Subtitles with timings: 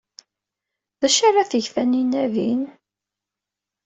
[0.99, 2.61] D acu ara teg Taninna din?